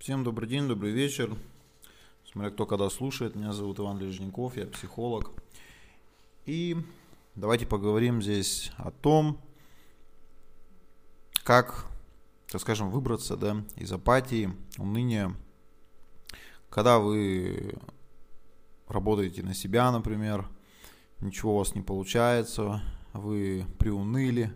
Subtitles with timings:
[0.00, 1.36] Всем добрый день, добрый вечер.
[2.24, 5.30] Смотря кто когда слушает, меня зовут Иван Лежников, я психолог.
[6.46, 6.74] И
[7.34, 9.38] давайте поговорим здесь о том,
[11.44, 11.84] как,
[12.48, 15.36] так скажем, выбраться да, из апатии, уныния,
[16.70, 17.74] когда вы
[18.88, 20.48] работаете на себя, например,
[21.20, 22.82] ничего у вас не получается,
[23.12, 24.50] вы приуныли,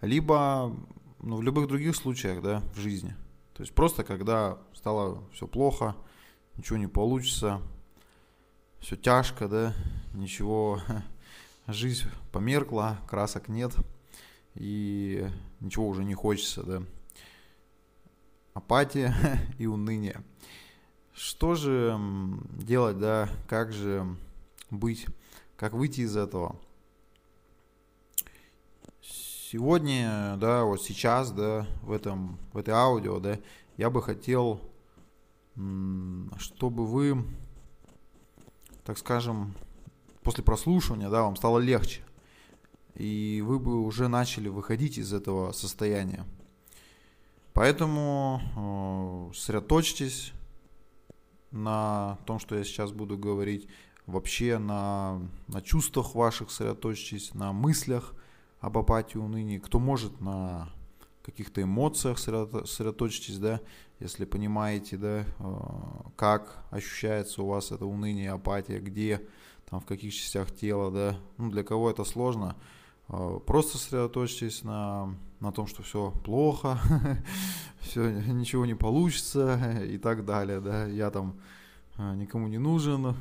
[0.00, 0.74] либо
[1.18, 3.14] ну, в любых других случаях да, в жизни.
[3.58, 5.96] То есть просто когда стало все плохо,
[6.56, 7.60] ничего не получится,
[8.78, 9.74] все тяжко, да,
[10.14, 10.80] ничего,
[11.66, 13.74] жизнь померкла, красок нет,
[14.54, 16.82] и ничего уже не хочется, да.
[18.54, 19.12] Апатия
[19.58, 20.22] и уныние.
[21.12, 21.98] Что же
[22.52, 24.06] делать, да, как же
[24.70, 25.04] быть,
[25.56, 26.60] как выйти из этого?
[29.50, 33.38] Сегодня, да, вот сейчас, да, в этом, в этой аудио, да,
[33.78, 34.60] я бы хотел,
[36.36, 37.24] чтобы вы,
[38.84, 39.54] так скажем,
[40.22, 42.02] после прослушивания, да, вам стало легче.
[42.94, 46.26] И вы бы уже начали выходить из этого состояния.
[47.54, 50.34] Поэтому э, сосредоточьтесь
[51.52, 53.66] на том, что я сейчас буду говорить,
[54.04, 58.12] вообще на, на чувствах ваших сосредоточьтесь, на мыслях
[58.60, 59.58] об апатии, унынии.
[59.58, 60.68] Кто может на
[61.22, 63.60] каких-то эмоциях сосредоточьтесь, да,
[64.00, 65.56] если понимаете, да, э,
[66.16, 69.20] как ощущается у вас это уныние, апатия, где,
[69.68, 72.56] там, в каких частях тела, да, ну, для кого это сложно,
[73.08, 76.78] э, просто сосредоточьтесь на, на том, что все плохо,
[77.80, 81.38] все, ничего не получится и так далее, да, я там
[81.98, 83.16] никому не нужен,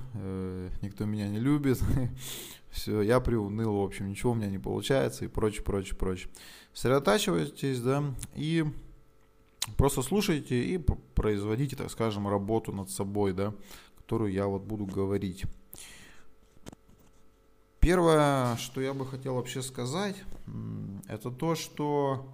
[0.82, 1.82] никто меня не любит,
[2.70, 6.30] все, я приуныл, в общем, ничего у меня не получается и прочее, прочее, прочее.
[6.74, 8.04] Сосредотачивайтесь, да,
[8.36, 8.66] и
[9.78, 13.54] просто слушайте и производите, так скажем, работу над собой, да,
[13.98, 15.46] которую я вот буду говорить.
[17.80, 20.16] Первое, что я бы хотел вообще сказать,
[21.08, 22.28] это то, что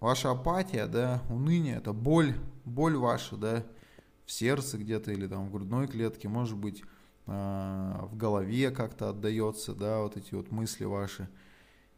[0.00, 3.64] ваша апатия, да, уныние, это боль, боль ваша, да,
[4.32, 6.82] сердце где-то или там в грудной клетке, может быть,
[7.26, 11.28] а, в голове как-то отдается, да, вот эти вот мысли ваши.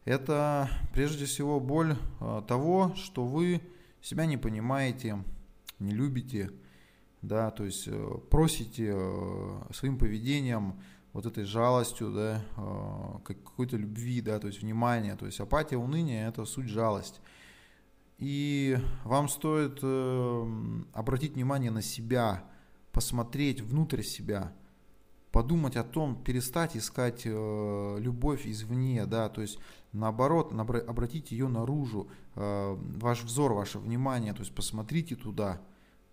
[0.03, 3.61] Это прежде всего боль а, того, что вы
[4.01, 5.23] себя не понимаете,
[5.79, 6.51] не любите,
[7.21, 10.79] да, то есть э, просите э, своим поведением,
[11.11, 16.27] вот этой жалостью, да, э, какой-то любви, да, то есть внимания, то есть апатия, уныние–
[16.29, 17.19] это суть жалость.
[18.17, 19.83] И вам стоит
[20.93, 22.43] обратить внимание на себя,
[22.91, 24.53] посмотреть внутрь себя–
[25.35, 29.59] подумать о том, перестать искать э, любовь извне, да, то есть
[29.91, 35.61] наоборот, набра- обратить ее наружу, э, ваш взор, ваше внимание, то есть посмотрите туда,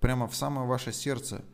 [0.00, 1.44] прямо в самое ваше сердце,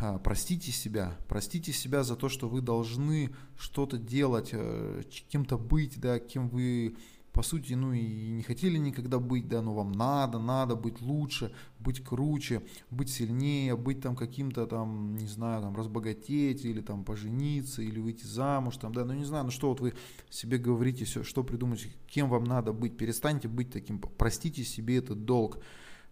[0.00, 5.98] э, простите себя, простите себя за то, что вы должны что-то делать, э, кем-то быть,
[5.98, 6.96] да, кем вы
[7.32, 11.52] по сути, ну и не хотели никогда быть, да, но вам надо, надо быть лучше,
[11.78, 17.80] быть круче, быть сильнее, быть там каким-то там, не знаю, там разбогатеть или там пожениться
[17.80, 19.94] или выйти замуж, там, да, ну не знаю, ну что вот вы
[20.28, 25.24] себе говорите, все, что придумать, кем вам надо быть, перестаньте быть таким, простите себе этот
[25.24, 25.58] долг.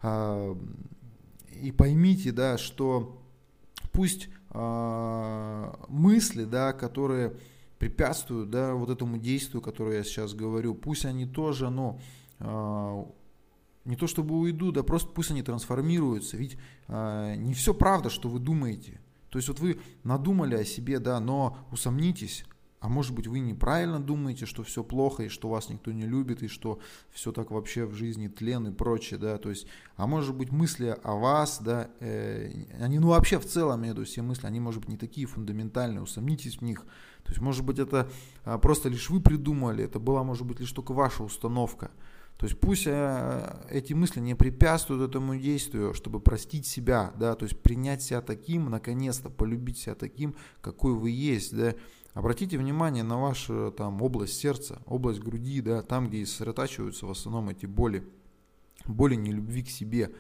[0.01, 0.57] А,
[1.53, 3.23] и поймите, да, что
[3.93, 7.37] пусть а, мысли, да, которые
[7.81, 11.99] препятствуют, да, вот этому действию, которое я сейчас говорю, пусть они тоже, ну,
[12.39, 13.05] э,
[13.87, 16.59] не то чтобы уйдут, да просто пусть они трансформируются, ведь
[16.89, 19.01] э, не все правда, что вы думаете.
[19.31, 22.45] То есть вот вы надумали о себе, да, но усомнитесь,
[22.81, 26.43] а может быть, вы неправильно думаете, что все плохо, и что вас никто не любит,
[26.43, 26.81] и что
[27.11, 29.67] все так вообще в жизни тлен и прочее, да, то есть,
[29.97, 34.21] а может быть, мысли о вас, да, э, они, ну, вообще в целом, я все
[34.21, 36.85] мысли, они, может быть, не такие фундаментальные, усомнитесь в них,
[37.31, 38.11] то есть, может быть, это
[38.43, 41.93] а, просто лишь вы придумали, это была, может быть, лишь только ваша установка,
[42.39, 47.45] то есть пусть э, эти мысли не препятствуют этому действию, чтобы простить себя, да, то
[47.45, 51.75] есть принять себя таким, наконец-то полюбить себя таким, какой вы есть, да,
[52.13, 57.51] Обратите внимание на вашу там область сердца, область груди, да, там, где сосредотачиваются в основном
[57.51, 58.05] эти боли,
[58.85, 60.11] боли нелюбви к себе.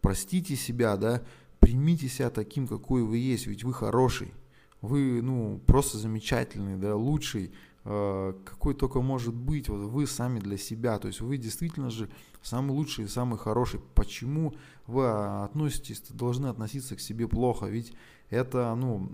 [0.00, 1.22] Простите себя, да,
[1.60, 4.34] примите себя таким, какой вы есть, ведь вы хороший,
[4.80, 7.52] вы, ну, просто замечательный, да, лучший,
[7.84, 12.08] э, какой только может быть, вот вы сами для себя, то есть вы действительно же
[12.42, 13.80] самый лучший самый хороший.
[13.94, 14.54] Почему
[14.86, 15.08] вы
[15.44, 17.66] относитесь, должны относиться к себе плохо?
[17.66, 17.92] Ведь
[18.30, 19.10] это, ну,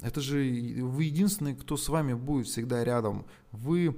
[0.00, 0.38] это же
[0.82, 3.26] вы единственный, кто с вами будет всегда рядом.
[3.52, 3.96] Вы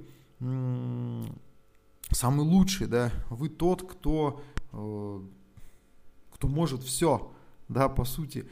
[2.11, 3.11] самый лучший, да.
[3.29, 4.41] Вы тот, кто,
[4.71, 5.21] э,
[6.33, 7.31] кто может все,
[7.67, 8.47] да, по сути.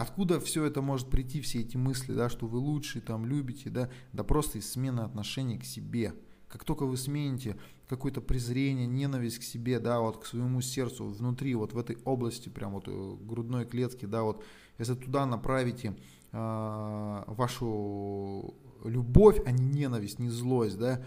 [0.00, 3.88] Откуда все это может прийти, все эти мысли, да, что вы лучшие, там, любите, да,
[4.12, 6.14] да просто из смены отношений к себе.
[6.48, 7.56] Как только вы смените
[7.88, 12.48] какое-то презрение, ненависть к себе, да, вот к своему сердцу, внутри, вот в этой области,
[12.48, 14.44] прям вот э, грудной клетки, да, вот,
[14.78, 15.96] если туда направите
[16.32, 18.54] э, вашу
[18.84, 21.02] любовь, а не ненависть, не злость, да,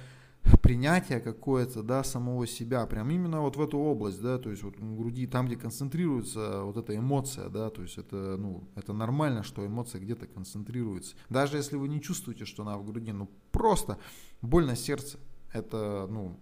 [0.61, 4.77] принятие какое-то, да, самого себя, прям именно вот в эту область, да, то есть вот
[4.77, 9.43] в груди, там, где концентрируется вот эта эмоция, да, то есть это, ну, это нормально,
[9.43, 11.15] что эмоция где-то концентрируется.
[11.29, 13.97] Даже если вы не чувствуете, что она в груди, ну, просто
[14.41, 15.19] боль на сердце,
[15.53, 16.39] это, ну,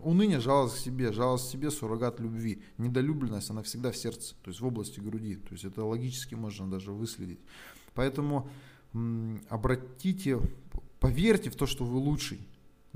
[0.00, 4.50] уныние, жалость к себе, жалость к себе, суррогат любви, недолюбленность, она всегда в сердце, то
[4.50, 7.40] есть в области груди, то есть это логически можно даже выследить.
[7.94, 8.48] Поэтому
[9.48, 10.40] обратите,
[11.00, 12.46] поверьте в то, что вы лучший,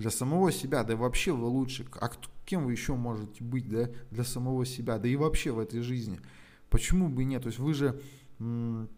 [0.02, 1.86] для самого себя, да и вообще вы лучше.
[2.00, 2.10] А
[2.44, 6.20] кем вы еще можете быть, да, для самого себя, да и вообще в этой жизни.
[6.68, 7.42] Почему бы и нет?
[7.42, 8.00] То есть вы же
[8.38, 8.88] м-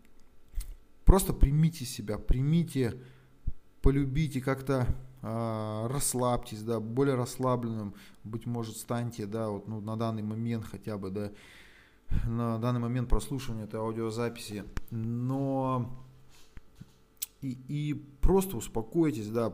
[1.05, 3.01] просто примите себя, примите,
[3.83, 4.87] полюбите, как-то
[5.23, 10.97] э, расслабьтесь, да, более расслабленным, быть может, станьте, да, вот ну, на данный момент хотя
[10.97, 11.33] бы, да,
[12.27, 15.95] на данный момент прослушивания этой аудиозаписи, но
[17.43, 19.53] и, и просто успокойтесь, да,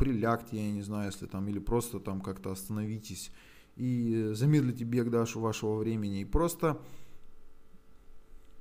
[0.00, 3.30] прилягте, я не знаю, если там, или просто там как-то остановитесь
[3.76, 6.22] и замедлите бег Дашу вашего времени.
[6.22, 6.80] И просто,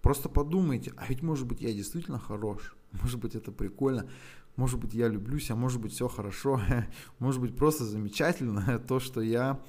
[0.02, 4.06] просто подумайте, а ведь может быть я действительно хорош, может быть это прикольно,
[4.58, 6.60] может быть я люблюсь, а может быть все хорошо,
[7.20, 9.62] может быть просто замечательно то, что я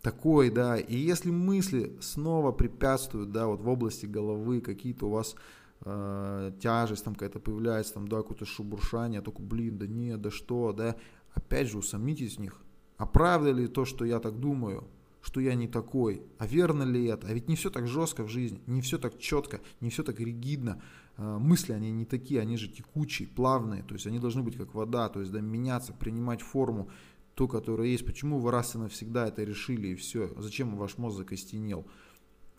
[0.00, 5.36] такой, да, и если мысли снова препятствуют, да, вот в области головы какие-то у вас
[5.84, 10.30] э, тяжесть там какая-то появляется, там, да, какое-то шебуршание, я только, блин, да нет, да
[10.30, 10.96] что, да,
[11.34, 12.60] опять же, усомнитесь в них,
[12.96, 14.88] а правда ли то, что я так думаю,
[15.22, 18.28] что я не такой, а верно ли это, а ведь не все так жестко в
[18.28, 20.82] жизни, не все так четко, не все так ригидно,
[21.16, 24.74] э, мысли, они не такие, они же текучие, плавные, то есть они должны быть как
[24.74, 26.90] вода, то есть, да, меняться, принимать форму,
[27.34, 31.18] ту, которая есть, почему вы раз и навсегда это решили, и все, зачем ваш мозг
[31.18, 31.86] закостенел,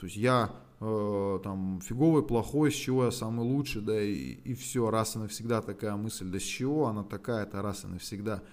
[0.04, 4.54] то есть я э, там фиговый, плохой, с чего я самый лучший, да, и, и
[4.54, 8.44] все, раз и навсегда такая мысль, да с чего она такая, это раз и навсегда.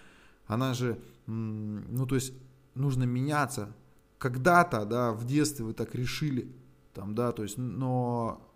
[0.47, 2.33] Она же, ну то есть
[2.77, 3.75] нужно меняться.
[4.19, 6.55] Когда-то, да, в детстве вы так решили,
[6.95, 8.49] там, да, то есть, но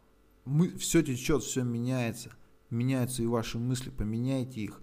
[0.44, 2.30] мы, все течет, все меняется,
[2.70, 4.80] меняются и ваши мысли, поменяйте их.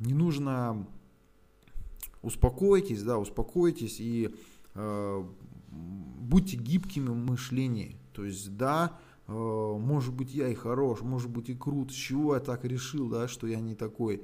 [0.00, 0.84] Не нужно,
[2.22, 4.34] успокойтесь, да, успокойтесь и
[4.74, 5.24] э,
[5.70, 7.96] будьте гибкими в мышлении.
[8.12, 11.92] То есть, да, э, может быть, я и хорош, может быть, и крут.
[11.92, 14.22] С чего я так решил, да, что я не такой?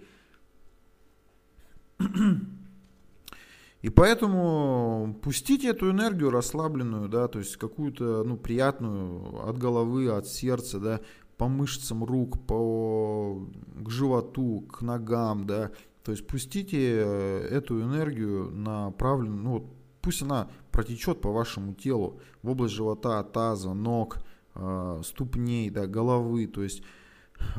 [3.82, 10.26] И поэтому пустите эту энергию расслабленную, да, то есть какую-то, ну, приятную от головы, от
[10.26, 11.00] сердца, да,
[11.36, 13.46] по мышцам рук, по,
[13.76, 15.70] к животу, к ногам, да,
[16.02, 19.75] то есть пустите э, эту энергию направленную, ну, вот
[20.06, 24.18] пусть она протечет по вашему телу в область живота, таза, ног,
[24.54, 26.84] э, ступней, да, головы, то есть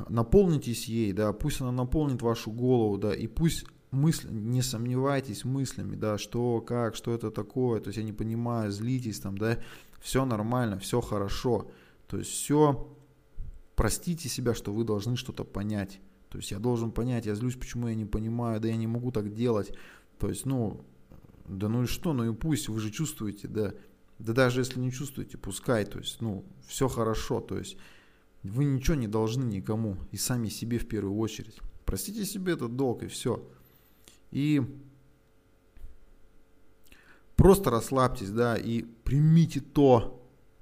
[0.08, 5.98] наполнитесь ей, да, пусть она наполнит вашу голову, да, и пусть мысль, не сомневайтесь мыслями,
[5.98, 9.58] да, что, как, что это такое, то есть я не понимаю, злитесь там, да,
[10.00, 11.70] все нормально, все хорошо,
[12.08, 12.88] то есть все,
[13.76, 17.90] простите себя, что вы должны что-то понять, то есть я должен понять, я злюсь, почему
[17.90, 19.74] я не понимаю, да я не могу так делать,
[20.18, 20.86] то есть, ну,
[21.48, 23.74] да ну и что, ну и пусть, вы же чувствуете, да.
[24.20, 27.78] Да даже если не чувствуете, пускай, то есть, ну, все хорошо, то есть,
[28.44, 31.60] вы ничего не должны никому, и сами себе в первую очередь.
[31.86, 33.48] Простите себе этот долг, и все.
[34.32, 34.62] И
[37.36, 40.17] просто расслабьтесь, да, и примите то,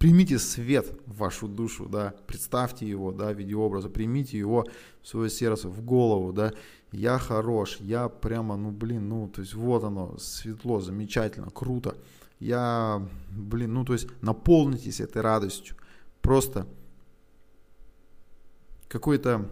[0.06, 4.64] примите свет в вашу душу, да, представьте его, да, в виде образа, примите его
[5.02, 6.54] в свое сердце, в голову, да,
[6.92, 11.98] я хорош, я прямо, ну, блин, ну, то есть вот оно, светло, замечательно, круто.
[12.40, 15.76] Я, блин, ну, то есть наполнитесь этой радостью.
[16.22, 16.68] Просто
[18.88, 19.50] какой-то,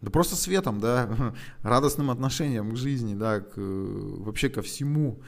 [0.00, 1.32] да просто светом, да,
[1.62, 5.20] радостным отношением к жизни, да, к, вообще ко всему,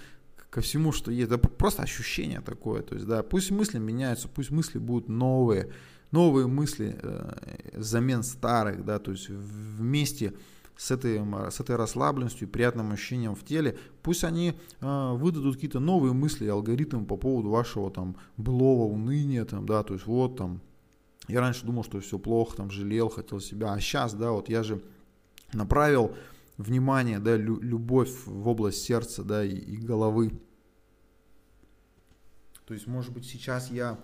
[0.51, 1.31] ко всему, что есть.
[1.31, 2.83] Да просто ощущение такое.
[2.83, 5.71] То есть, да, пусть мысли меняются, пусть мысли будут новые,
[6.11, 10.35] новые мысли э, взамен старых, да, то есть вместе
[10.77, 15.81] с этой, с этой расслабленностью и приятным ощущением в теле, пусть они э, выдадут какие-то
[15.81, 20.37] новые мысли и алгоритмы по поводу вашего там былого уныния, там, да, то есть вот
[20.37, 20.61] там,
[21.27, 24.63] я раньше думал, что все плохо, там, жалел, хотел себя, а сейчас, да, вот я
[24.63, 24.81] же
[25.53, 26.15] направил
[26.59, 30.33] внимание, да, лю- любовь в область сердца, да, и, и головы.
[32.67, 33.99] То есть, может быть, сейчас я,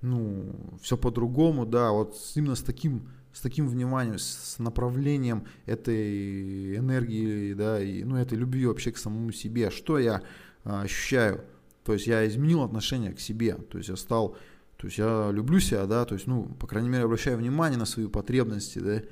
[0.00, 7.54] ну, все по-другому, да, вот именно с таким, с таким вниманием, с направлением этой энергии,
[7.54, 9.70] да, и, ну, этой любви вообще к самому себе.
[9.70, 10.22] Что я
[10.62, 11.44] а, ощущаю?
[11.82, 14.36] То есть я изменил отношение к себе, то есть я стал,
[14.76, 17.86] то есть я люблю себя, да, то есть, ну, по крайней мере, обращаю внимание на
[17.86, 19.02] свои потребности, да,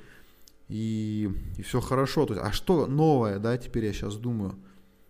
[0.73, 2.25] и, и все хорошо.
[2.25, 4.55] То есть, а что новое, да, теперь я сейчас думаю,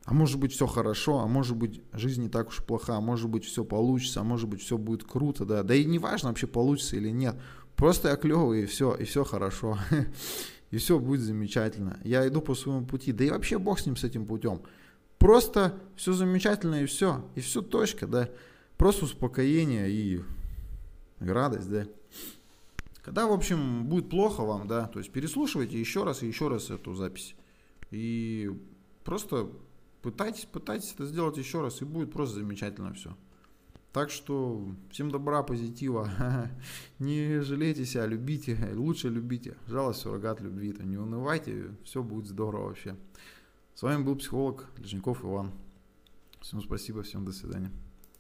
[0.04, 3.30] а может быть все хорошо, а может быть жизнь не так уж плоха, а может
[3.30, 6.48] быть все получится, а может быть все будет круто, да, да и не важно вообще
[6.48, 7.38] получится или нет,
[7.78, 9.78] просто я клевый и все, и все хорошо,
[10.72, 11.98] и все будет замечательно.
[12.04, 14.64] Я иду по своему пути, да и вообще бог с ним, с этим путем.
[15.18, 18.28] Просто все замечательно и все, и все точка, да.
[18.76, 20.22] Просто успокоение и,
[21.22, 21.86] радость, да.
[23.04, 26.72] Когда, в общем, будет плохо вам, да, то есть переслушивайте еще раз и еще раз
[26.72, 27.36] эту запись.
[27.92, 28.50] И
[29.04, 29.50] просто
[30.02, 33.16] пытайтесь, пытайтесь это сделать еще раз, и будет просто замечательно все.
[33.92, 36.10] Так что всем добра, позитива.
[37.00, 39.56] Не жалейте себя, любите, лучше любите.
[39.68, 40.72] Жалость суррогат любви.
[40.72, 40.84] -то.
[40.84, 42.96] Не унывайте, все будет здорово вообще.
[43.76, 45.52] С вами был психолог Лежников Иван.
[46.42, 47.72] Всем спасибо, всем до свидания.